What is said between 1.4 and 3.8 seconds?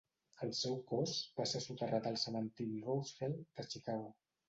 va ser soterrat al cementiri Rosehill de